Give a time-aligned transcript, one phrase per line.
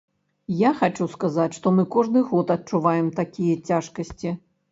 [0.61, 4.35] Я хачу сказаць, што мы кожны год адчуваем такія цяжкасці.